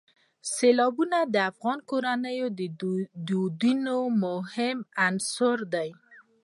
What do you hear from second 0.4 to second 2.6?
سیلابونه د افغان کورنیو